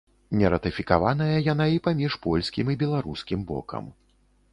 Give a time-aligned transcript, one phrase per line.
[0.37, 3.85] Нератыфікаваная яна і паміж польскім і беларускім бокам.